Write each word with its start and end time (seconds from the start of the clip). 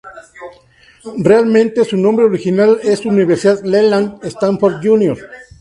Realmente, 1.19 1.85
su 1.85 1.95
nombre 1.95 2.25
original 2.25 2.79
es 2.81 3.05
Universidad 3.05 3.63
Leland 3.63 4.25
Stanford 4.25 4.77
Junior. 4.83 5.19